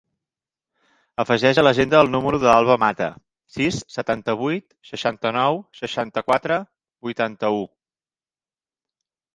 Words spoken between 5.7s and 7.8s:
seixanta-quatre, vuitanta-u.